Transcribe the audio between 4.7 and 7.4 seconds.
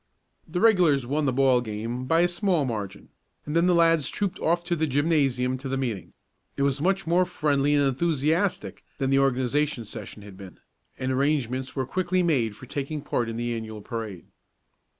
the gymnasium to the meeting. It was much more